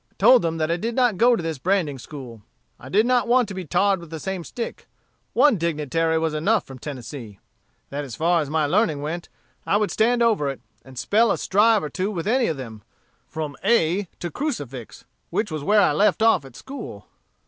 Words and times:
"I 0.09 0.13
told 0.17 0.41
them 0.41 0.57
that 0.57 0.71
I 0.71 0.77
did 0.77 0.95
not 0.95 1.17
go 1.19 1.35
to 1.35 1.43
this 1.43 1.59
branding 1.59 1.99
school; 1.99 2.41
I 2.79 2.89
did 2.89 3.05
not 3.05 3.27
want 3.27 3.47
to 3.49 3.53
be 3.53 3.65
tarred 3.65 3.99
with 3.99 4.09
the 4.09 4.19
same 4.19 4.43
stick; 4.43 4.87
one 5.33 5.59
dignitary 5.59 6.17
was 6.17 6.33
enough 6.33 6.65
from 6.65 6.79
Tennessee; 6.79 7.37
that 7.91 8.03
as 8.03 8.15
far 8.15 8.41
as 8.41 8.49
my 8.49 8.65
learning 8.65 9.03
went, 9.03 9.29
I 9.63 9.77
would 9.77 9.91
stand 9.91 10.23
over 10.23 10.49
it, 10.49 10.59
and 10.83 10.97
spell 10.97 11.31
a 11.31 11.37
strive 11.37 11.83
or 11.83 11.89
two 11.91 12.09
with 12.09 12.25
any 12.25 12.47
of 12.47 12.57
them, 12.57 12.81
from 13.27 13.55
a 13.63 13.67
b 13.97 13.99
ab 14.11 14.19
to 14.21 14.31
crucifix, 14.31 15.05
which 15.29 15.51
was 15.51 15.63
where 15.63 15.81
I 15.81 15.91
left 15.91 16.23
off 16.23 16.45
at 16.45 16.55
school." 16.55 17.05